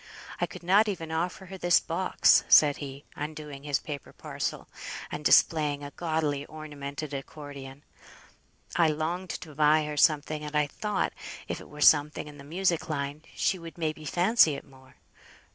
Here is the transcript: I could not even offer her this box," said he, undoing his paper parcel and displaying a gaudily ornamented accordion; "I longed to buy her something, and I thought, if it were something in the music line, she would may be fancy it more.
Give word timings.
I 0.39 0.47
could 0.47 0.63
not 0.63 0.87
even 0.87 1.11
offer 1.11 1.45
her 1.45 1.59
this 1.59 1.79
box," 1.79 2.43
said 2.49 2.77
he, 2.77 3.05
undoing 3.15 3.61
his 3.61 3.77
paper 3.77 4.11
parcel 4.11 4.67
and 5.11 5.23
displaying 5.23 5.83
a 5.83 5.91
gaudily 5.91 6.43
ornamented 6.47 7.13
accordion; 7.13 7.83
"I 8.75 8.87
longed 8.87 9.29
to 9.29 9.53
buy 9.53 9.85
her 9.85 9.97
something, 9.97 10.43
and 10.43 10.55
I 10.55 10.65
thought, 10.65 11.13
if 11.47 11.61
it 11.61 11.69
were 11.69 11.81
something 11.81 12.27
in 12.27 12.39
the 12.39 12.43
music 12.43 12.89
line, 12.89 13.21
she 13.35 13.59
would 13.59 13.77
may 13.77 13.93
be 13.93 14.03
fancy 14.05 14.55
it 14.55 14.65
more. 14.65 14.95